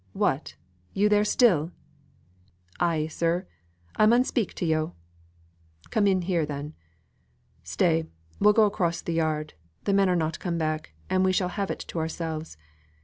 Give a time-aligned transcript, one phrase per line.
[0.13, 0.55] "What!
[0.95, 1.73] you there still!"
[2.79, 3.45] "Ay, sir,
[3.95, 4.95] I mun speak to yo'."
[5.91, 6.73] "Come in here, then.
[7.61, 8.07] Stay,
[8.39, 9.53] we'll go across the yard;
[9.83, 12.57] the men are not come back, and we shall have it to ourselves.